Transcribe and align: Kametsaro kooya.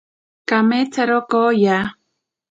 Kametsaro 0.49 1.19
kooya. 1.29 1.77